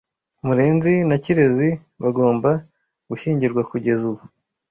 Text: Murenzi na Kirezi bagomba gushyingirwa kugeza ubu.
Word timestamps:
Murenzi 0.45 0.93
na 1.09 1.17
Kirezi 1.23 1.69
bagomba 2.03 2.49
gushyingirwa 3.09 3.61
kugeza 3.71 4.03
ubu. 4.11 4.23